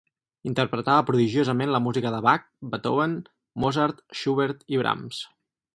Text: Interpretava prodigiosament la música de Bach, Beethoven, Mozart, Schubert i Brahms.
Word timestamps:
Interpretava 0.51 1.03
prodigiosament 1.09 1.73
la 1.75 1.83
música 1.89 2.13
de 2.15 2.23
Bach, 2.29 2.49
Beethoven, 2.73 3.17
Mozart, 3.65 4.05
Schubert 4.23 4.71
i 4.77 4.83
Brahms. 4.83 5.27